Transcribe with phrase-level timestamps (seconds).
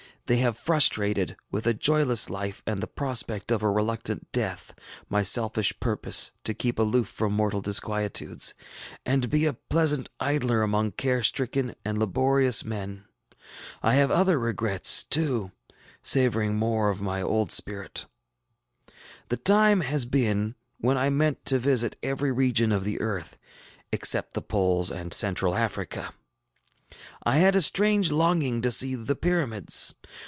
[0.27, 4.73] They have prostrated, with a joyless life and the prospect of a reluctant death,
[5.09, 8.53] my selfish purpose to keep aloof from mortal disquietudes,
[9.05, 13.03] and be a pleasant idler among care stricken and laborious men.
[13.83, 15.51] I have other regrets, too,
[16.01, 18.05] savoring more of my old spirit.
[19.27, 23.37] The time has been when I meant to visit every region of the earth,
[23.91, 26.13] except the poles and Central Africa.
[27.23, 29.93] I had a strange longing to see the Pyramids.